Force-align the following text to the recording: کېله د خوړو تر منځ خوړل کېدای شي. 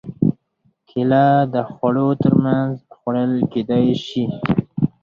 کېله 0.89 1.25
د 1.53 1.55
خوړو 1.71 2.07
تر 2.23 2.33
منځ 2.45 2.73
خوړل 2.97 3.33
کېدای 3.53 3.87
شي. 4.05 4.25